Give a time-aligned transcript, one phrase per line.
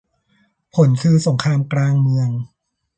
[0.73, 2.29] ผลคือสงครามกลางเมือง